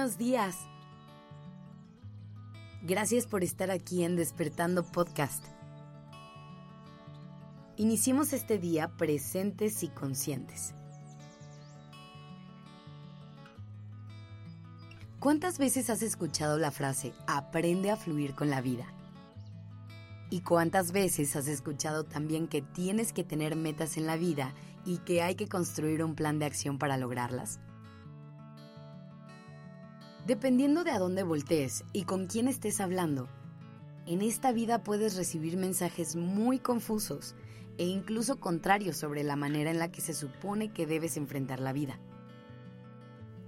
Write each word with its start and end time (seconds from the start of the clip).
Buenos 0.00 0.16
días. 0.16 0.56
Gracias 2.80 3.26
por 3.26 3.44
estar 3.44 3.70
aquí 3.70 4.02
en 4.02 4.16
Despertando 4.16 4.82
Podcast. 4.82 5.44
Iniciemos 7.76 8.32
este 8.32 8.56
día 8.56 8.96
presentes 8.96 9.82
y 9.82 9.88
conscientes. 9.88 10.72
¿Cuántas 15.18 15.58
veces 15.58 15.90
has 15.90 16.00
escuchado 16.00 16.56
la 16.56 16.70
frase 16.70 17.12
aprende 17.26 17.90
a 17.90 17.96
fluir 17.96 18.34
con 18.34 18.48
la 18.48 18.62
vida? 18.62 18.86
¿Y 20.30 20.40
cuántas 20.40 20.92
veces 20.92 21.36
has 21.36 21.46
escuchado 21.46 22.04
también 22.04 22.48
que 22.48 22.62
tienes 22.62 23.12
que 23.12 23.22
tener 23.22 23.54
metas 23.54 23.98
en 23.98 24.06
la 24.06 24.16
vida 24.16 24.54
y 24.86 24.96
que 25.00 25.20
hay 25.20 25.34
que 25.34 25.46
construir 25.46 26.02
un 26.02 26.14
plan 26.14 26.38
de 26.38 26.46
acción 26.46 26.78
para 26.78 26.96
lograrlas? 26.96 27.60
Dependiendo 30.30 30.84
de 30.84 30.92
a 30.92 31.00
dónde 31.00 31.24
voltees 31.24 31.82
y 31.92 32.04
con 32.04 32.28
quién 32.28 32.46
estés 32.46 32.80
hablando, 32.80 33.28
en 34.06 34.22
esta 34.22 34.52
vida 34.52 34.84
puedes 34.84 35.16
recibir 35.16 35.56
mensajes 35.56 36.14
muy 36.14 36.60
confusos 36.60 37.34
e 37.78 37.86
incluso 37.86 38.38
contrarios 38.38 38.96
sobre 38.96 39.24
la 39.24 39.34
manera 39.34 39.72
en 39.72 39.80
la 39.80 39.90
que 39.90 40.00
se 40.00 40.14
supone 40.14 40.72
que 40.72 40.86
debes 40.86 41.16
enfrentar 41.16 41.58
la 41.58 41.72
vida. 41.72 41.98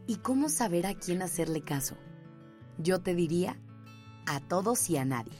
¿Y 0.09 0.17
cómo 0.17 0.49
saber 0.49 0.89
a 0.89 0.95
quién 0.95 1.23
hacerle 1.23 1.63
caso? 1.63 1.95
Yo 2.79 2.99
te 2.99 3.15
diría, 3.15 3.61
a 4.27 4.41
todos 4.41 4.91
y 4.91 4.97
a 4.97 5.05
nadie. 5.05 5.39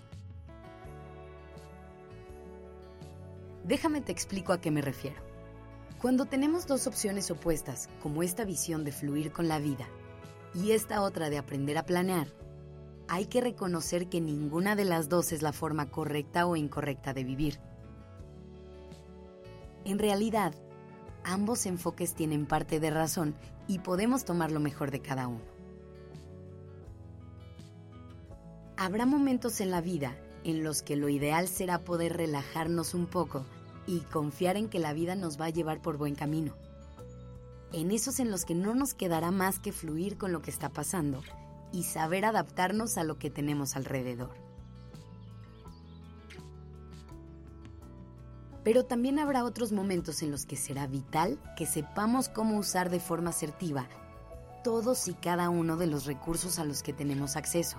Déjame 3.65 4.01
te 4.01 4.13
explico 4.13 4.53
a 4.53 4.61
qué 4.61 4.71
me 4.71 4.81
refiero. 4.81 5.21
Cuando 6.01 6.27
tenemos 6.27 6.69
dos 6.69 6.87
opciones 6.87 7.33
opuestas, 7.33 7.89
como 8.01 8.23
esta 8.23 8.45
visión 8.45 8.85
de 8.85 8.93
fluir 8.93 9.33
con 9.33 9.49
la 9.49 9.59
vida 9.59 9.89
y 10.55 10.73
esta 10.73 11.03
otra 11.03 11.31
de 11.31 11.39
aprender 11.39 11.79
a 11.79 11.87
planear, 11.87 12.29
hay 13.09 13.27
que 13.27 13.41
reconocer 13.41 14.09
que 14.09 14.21
ninguna 14.21 14.77
de 14.77 14.85
las 14.85 15.09
dos 15.09 15.33
es 15.33 15.43
la 15.43 15.53
forma 15.53 15.91
correcta 15.91 16.47
o 16.47 16.57
incorrecta 16.57 17.13
de 17.13 17.25
vivir. 17.25 17.59
En 19.85 19.99
realidad, 19.99 20.55
ambos 21.25 21.67
enfoques 21.67 22.15
tienen 22.15 22.47
parte 22.47 22.81
de 22.81 22.91
razón 22.91 23.35
y 23.67 23.81
podemos 23.81 24.25
tomar 24.25 24.53
lo 24.53 24.61
mejor 24.61 24.91
de 24.91 25.01
cada 25.01 25.29
uno. 25.29 25.43
Habrá 28.77 29.07
momentos 29.07 29.61
en 29.61 29.71
la 29.71 29.81
vida 29.81 30.17
en 30.45 30.65
los 30.65 30.83
que 30.83 30.97
lo 30.97 31.09
ideal 31.09 31.49
será 31.49 31.79
poder 31.79 32.17
relajarnos 32.17 32.95
un 32.95 33.07
poco 33.07 33.45
y 33.87 34.01
confiar 34.01 34.57
en 34.57 34.69
que 34.69 34.79
la 34.79 34.93
vida 34.93 35.15
nos 35.15 35.41
va 35.41 35.47
a 35.47 35.51
llevar 35.51 35.81
por 35.81 35.97
buen 35.99 36.15
camino 36.15 36.55
en 37.73 37.91
esos 37.91 38.21
en 38.21 38.31
los 38.31 38.45
que 38.45 38.55
no 38.55 38.75
nos 38.75 38.95
quedará 38.95 39.31
más 39.31 39.59
que 39.59 39.73
fluir 39.73 40.19
con 40.19 40.33
lo 40.33 40.43
que 40.43 40.51
está 40.51 40.69
pasando 40.69 41.23
y 41.73 41.85
saber 41.85 42.25
adaptarnos 42.25 42.99
a 42.99 43.05
lo 43.05 43.19
que 43.19 43.31
tenemos 43.31 43.77
alrededor. 43.77 44.35
Pero 48.65 48.85
también 48.85 49.19
habrá 49.19 49.45
otros 49.45 49.73
momentos 49.73 50.23
en 50.23 50.31
los 50.31 50.47
que 50.47 50.57
será 50.57 50.87
vital 50.87 51.39
que 51.57 51.67
sepamos 51.67 52.29
cómo 52.29 52.59
usar 52.59 52.91
de 52.91 53.01
forma 53.01 53.31
asertiva 53.31 53.89
todos 54.63 55.09
y 55.09 55.15
cada 55.15 55.51
uno 55.51 55.77
de 55.77 55.89
los 55.89 56.07
recursos 56.07 56.59
a 56.59 56.65
los 56.65 56.83
que 56.83 56.93
tenemos 56.93 57.37
acceso. 57.37 57.79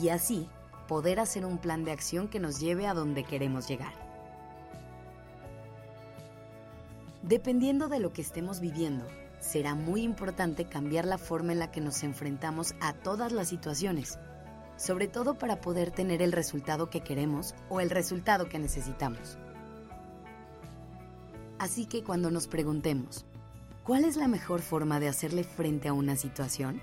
Y 0.00 0.08
así 0.08 0.48
poder 0.88 1.20
hacer 1.20 1.46
un 1.46 1.58
plan 1.58 1.84
de 1.84 1.92
acción 1.92 2.28
que 2.28 2.40
nos 2.40 2.58
lleve 2.58 2.86
a 2.86 2.94
donde 2.94 3.24
queremos 3.24 3.68
llegar. 3.68 4.11
Dependiendo 7.22 7.88
de 7.88 8.00
lo 8.00 8.12
que 8.12 8.20
estemos 8.20 8.58
viviendo, 8.58 9.06
será 9.38 9.76
muy 9.76 10.02
importante 10.02 10.64
cambiar 10.64 11.06
la 11.06 11.18
forma 11.18 11.52
en 11.52 11.60
la 11.60 11.70
que 11.70 11.80
nos 11.80 12.02
enfrentamos 12.02 12.74
a 12.80 12.94
todas 12.94 13.30
las 13.30 13.48
situaciones, 13.48 14.18
sobre 14.76 15.06
todo 15.06 15.38
para 15.38 15.60
poder 15.60 15.92
tener 15.92 16.20
el 16.20 16.32
resultado 16.32 16.90
que 16.90 17.00
queremos 17.00 17.54
o 17.68 17.80
el 17.80 17.90
resultado 17.90 18.48
que 18.48 18.58
necesitamos. 18.58 19.38
Así 21.60 21.86
que 21.86 22.02
cuando 22.02 22.32
nos 22.32 22.48
preguntemos, 22.48 23.24
¿cuál 23.84 24.04
es 24.04 24.16
la 24.16 24.26
mejor 24.26 24.60
forma 24.60 24.98
de 24.98 25.06
hacerle 25.06 25.44
frente 25.44 25.86
a 25.86 25.92
una 25.92 26.16
situación? 26.16 26.80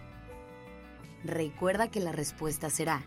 Recuerda 1.26 1.90
que 1.90 2.00
la 2.00 2.14
respuesta 2.14 2.70
será, 2.70 3.04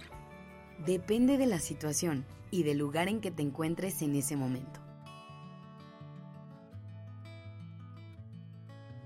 depende 0.84 1.38
de 1.38 1.46
la 1.46 1.60
situación 1.60 2.26
y 2.50 2.64
del 2.64 2.76
lugar 2.76 3.08
en 3.08 3.22
que 3.22 3.30
te 3.30 3.40
encuentres 3.40 4.02
en 4.02 4.16
ese 4.16 4.36
momento. 4.36 4.81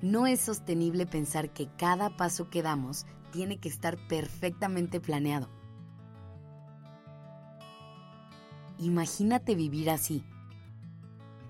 No 0.02 0.26
es 0.26 0.40
sostenible 0.40 1.06
pensar 1.06 1.50
que 1.50 1.68
cada 1.78 2.16
paso 2.16 2.50
que 2.50 2.62
damos 2.62 3.06
tiene 3.32 3.58
que 3.58 3.68
estar 3.68 3.96
perfectamente 4.08 5.00
planeado. 5.00 5.48
Imagínate 8.78 9.54
vivir 9.54 9.88
así, 9.88 10.22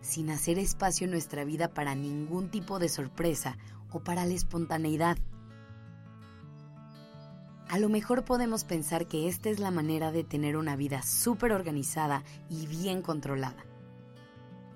sin 0.01 0.31
hacer 0.31 0.61
espacio 0.61 1.07
en 1.07 1.11
nuestra 1.11 1.45
vida 1.45 1.75
para 1.75 1.97
ningún 1.97 2.49
tipo 2.49 2.79
de 2.79 2.89
sorpresa 2.89 3.59
o 3.91 3.99
para 4.01 4.25
la 4.25 4.34
espontaneidad. 4.34 5.19
A 7.69 7.81
lo 7.81 7.89
mejor 7.89 8.25
podemos 8.25 8.63
pensar 8.63 9.09
que 9.09 9.27
esta 9.27 9.49
es 9.49 9.59
la 9.59 9.73
manera 9.73 10.13
de 10.13 10.23
tener 10.23 10.57
una 10.57 10.77
vida 10.77 11.03
súper 11.03 11.51
organizada 11.51 12.23
y 12.49 12.69
bien 12.69 13.03
controlada 13.03 13.65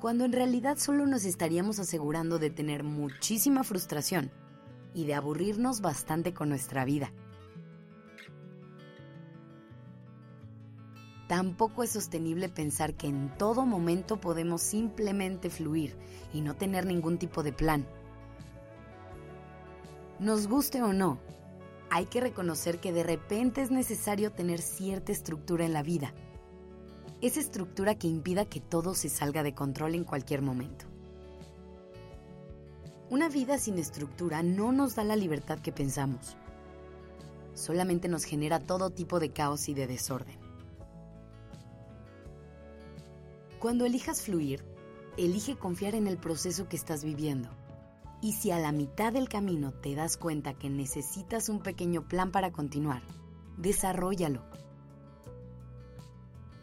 cuando 0.01 0.25
en 0.25 0.33
realidad 0.33 0.79
solo 0.79 1.07
nos 1.07 1.25
estaríamos 1.25 1.79
asegurando 1.79 2.39
de 2.39 2.51
tener 2.51 2.83
muchísima 2.83 3.65
frustración 3.65 4.31
y 4.95 5.05
de 5.05 5.15
aburrirnos 5.15 5.83
bastante 5.83 6.33
con 6.33 6.49
nuestra 6.49 6.85
vida. 6.85 7.13
Tampoco 11.29 11.85
es 11.85 11.91
sostenible 11.91 12.49
pensar 12.49 12.95
que 12.95 13.07
en 13.07 13.37
todo 13.37 13.65
momento 13.65 14.21
podemos 14.21 14.63
simplemente 14.63 15.49
fluir 15.49 15.97
y 16.33 16.41
no 16.41 16.57
tener 16.57 16.87
ningún 16.87 17.19
tipo 17.19 17.45
de 17.45 17.53
plan. 17.53 17.87
Nos 20.19 20.49
guste 20.49 20.83
o 20.83 20.93
no, 20.93 21.21
hay 21.91 22.07
que 22.07 22.21
reconocer 22.21 22.81
que 22.81 22.93
de 22.93 23.05
repente 23.05 23.63
es 23.63 23.71
necesario 23.71 24.33
tener 24.33 24.61
cierta 24.61 25.13
estructura 25.13 25.65
en 25.65 25.73
la 25.73 25.83
vida 25.83 26.13
esa 27.23 27.41
estructura 27.41 27.97
que 27.97 28.09
impida 28.09 28.47
que 28.47 28.61
todo 28.61 28.95
se 28.95 29.11
salga 29.11 29.43
de 29.43 29.55
control 29.55 29.95
en 29.95 30.05
cualquier 30.05 30.41
momento. 30.41 30.87
Una 33.11 33.29
vida 33.29 33.59
sin 33.59 33.79
estructura 33.79 34.43
no 34.43 34.73
nos 34.73 34.95
da 34.95 35.05
la 35.05 35.17
libertad 35.17 35.59
que 35.59 35.73
pensamos. 35.73 36.37
Solamente 37.55 38.09
nos 38.09 38.25
genera 38.25 38.59
todo 38.59 38.91
tipo 38.91 39.21
de 39.21 39.33
caos 39.33 39.69
y 39.69 39.75
de 39.75 39.87
desorden. 39.87 40.39
Cuando 43.59 43.85
elijas 43.85 44.23
fluir, 44.23 44.65
elige 45.19 45.59
confiar 45.59 45.95
en 45.95 46.07
el 46.07 46.17
proceso 46.17 46.69
que 46.69 46.77
estás 46.77 47.05
viviendo. 47.05 47.51
Y 48.23 48.33
si 48.33 48.51
a 48.51 48.59
la 48.59 48.73
mitad 48.73 49.13
del 49.13 49.29
camino 49.29 49.73
te 49.73 49.95
das 49.95 50.17
cuenta 50.17 50.55
que 50.55 50.71
necesitas 50.71 51.51
un 51.51 51.61
pequeño 51.61 52.07
plan 52.07 52.31
para 52.31 52.53
continuar, 52.53 53.03
desarrollalo 53.59 54.43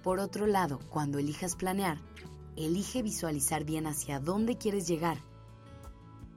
por 0.03 0.19
otro 0.19 0.47
lado, 0.47 0.79
cuando 0.89 1.19
elijas 1.19 1.55
planear, 1.55 1.97
elige 2.55 3.01
visualizar 3.01 3.63
bien 3.63 3.87
hacia 3.87 4.19
dónde 4.19 4.57
quieres 4.57 4.87
llegar, 4.87 5.17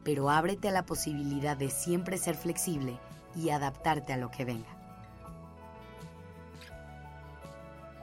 pero 0.05 0.31
ábrete 0.31 0.69
a 0.69 0.73
la 0.73 0.87
posibilidad 0.87 1.57
de 1.57 1.71
siempre 1.71 2.19
ser 2.19 2.37
flexible 2.37 2.99
y 3.35 3.51
adaptarte 3.51 4.13
a 4.13 4.17
lo 4.17 4.31
que 4.31 4.45
venga. 4.45 4.77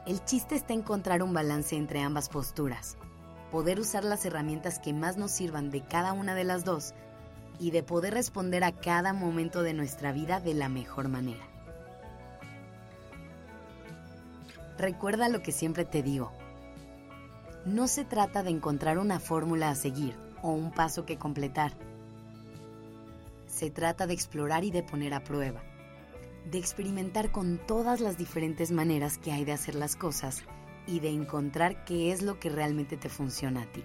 El 0.05 0.23
chiste 0.23 0.55
está 0.55 0.73
encontrar 0.73 1.21
un 1.21 1.33
balance 1.33 1.75
entre 1.75 2.01
ambas 2.01 2.29
posturas, 2.29 2.97
poder 3.51 3.79
usar 3.79 4.05
las 4.05 4.25
herramientas 4.25 4.79
que 4.79 4.93
más 4.93 5.17
nos 5.17 5.31
sirvan 5.31 5.69
de 5.69 5.83
cada 5.83 6.13
una 6.13 6.33
de 6.33 6.45
las 6.45 6.63
dos 6.63 6.93
y 7.59 7.71
de 7.71 7.83
poder 7.83 8.13
responder 8.13 8.63
a 8.63 8.71
cada 8.71 9.13
momento 9.13 9.63
de 9.63 9.73
nuestra 9.73 10.11
vida 10.11 10.39
de 10.39 10.53
la 10.53 10.69
mejor 10.69 11.09
manera. 11.09 11.56
Recuerda 14.77 15.27
lo 15.27 15.41
que 15.41 15.51
siempre 15.51 15.85
te 15.85 16.03
digo. 16.03 16.31
No 17.65 17.87
se 17.87 18.05
trata 18.05 18.43
de 18.43 18.51
encontrar 18.51 18.99
una 18.99 19.19
fórmula 19.19 19.69
a 19.69 19.75
seguir 19.75 20.15
o 20.43 20.51
un 20.51 20.71
paso 20.71 21.05
que 21.05 21.17
completar. 21.17 21.73
Se 23.47 23.71
trata 23.71 24.05
de 24.05 24.13
explorar 24.13 24.63
y 24.63 24.71
de 24.71 24.83
poner 24.83 25.15
a 25.15 25.23
prueba, 25.23 25.63
de 26.51 26.59
experimentar 26.59 27.31
con 27.31 27.57
todas 27.65 28.01
las 28.01 28.17
diferentes 28.17 28.71
maneras 28.71 29.17
que 29.17 29.31
hay 29.31 29.45
de 29.45 29.53
hacer 29.53 29.73
las 29.73 29.95
cosas 29.95 30.43
y 30.85 30.99
de 30.99 31.09
encontrar 31.09 31.83
qué 31.83 32.11
es 32.11 32.21
lo 32.21 32.39
que 32.39 32.49
realmente 32.49 32.97
te 32.97 33.09
funciona 33.09 33.63
a 33.63 33.71
ti. 33.71 33.83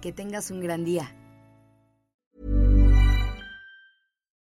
Que 0.00 0.12
tengas 0.12 0.50
un 0.50 0.60
gran 0.60 0.84
día. 0.84 1.14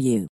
you. 0.00 0.28